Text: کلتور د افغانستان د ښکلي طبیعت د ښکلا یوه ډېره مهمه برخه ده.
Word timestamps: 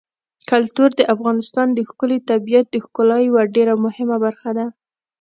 کلتور 0.49 0.89
د 0.95 1.01
افغانستان 1.13 1.67
د 1.73 1.79
ښکلي 1.89 2.19
طبیعت 2.29 2.65
د 2.71 2.75
ښکلا 2.85 3.17
یوه 3.27 3.43
ډېره 3.55 3.73
مهمه 3.85 4.17
برخه 4.25 4.49
ده. 4.57 4.65